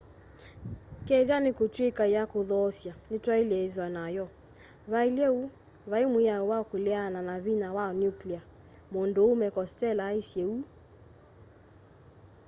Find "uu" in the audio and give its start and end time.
5.37-5.47, 10.53-10.63